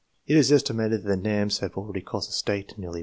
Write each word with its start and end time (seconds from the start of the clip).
It 0.25 0.35
is 0.35 0.51
estimated 0.51 1.03
that 1.03 1.07
the 1.09 1.15
Nams 1.29 1.59
have 1.59 1.77
already 1.77 2.01
cost 2.01 2.27
the 2.29 2.33
State 2.33 2.75
nearly 2.75 2.91
$1, 2.99 2.99
500,000.' 2.99 2.99